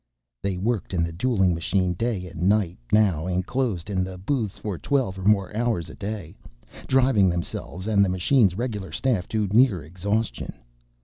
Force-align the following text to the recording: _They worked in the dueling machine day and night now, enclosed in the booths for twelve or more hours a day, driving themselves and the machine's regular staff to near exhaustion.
_They 0.41 0.57
worked 0.57 0.95
in 0.95 1.03
the 1.03 1.11
dueling 1.11 1.53
machine 1.53 1.93
day 1.93 2.25
and 2.25 2.49
night 2.49 2.79
now, 2.91 3.27
enclosed 3.27 3.87
in 3.87 4.03
the 4.03 4.17
booths 4.17 4.57
for 4.57 4.79
twelve 4.79 5.19
or 5.19 5.23
more 5.25 5.55
hours 5.55 5.91
a 5.91 5.93
day, 5.93 6.33
driving 6.87 7.29
themselves 7.29 7.85
and 7.85 8.03
the 8.03 8.09
machine's 8.09 8.55
regular 8.57 8.91
staff 8.91 9.27
to 9.27 9.45
near 9.49 9.83
exhaustion. 9.83 10.53